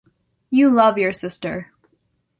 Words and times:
you 0.49 0.71
love 0.71 0.97
your 0.97 1.13
sister. 1.13 1.71